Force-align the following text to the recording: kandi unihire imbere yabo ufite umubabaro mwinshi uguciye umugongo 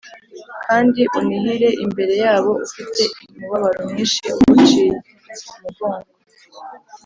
kandi 0.65 1.01
unihire 1.17 1.69
imbere 1.85 2.13
yabo 2.23 2.51
ufite 2.65 3.01
umubabaro 3.31 3.79
mwinshi 3.91 4.21
uguciye 4.41 4.95
umugongo 5.51 6.11